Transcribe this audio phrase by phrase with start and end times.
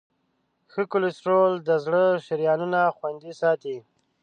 [0.71, 3.77] ښه کولیسټرول د زړه شریانونه خوندي ساتي.